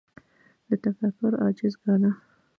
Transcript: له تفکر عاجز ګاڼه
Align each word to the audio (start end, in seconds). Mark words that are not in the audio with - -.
له 0.67 0.75
تفکر 0.83 1.31
عاجز 1.43 1.73
ګاڼه 1.83 2.11